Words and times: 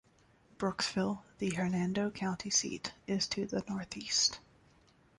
Brooksville, 0.57 1.19
the 1.37 1.51
Hernando 1.51 2.09
County 2.09 2.49
seat, 2.49 2.91
is 3.05 3.27
to 3.27 3.45
the 3.45 3.63
northeast. 3.69 4.39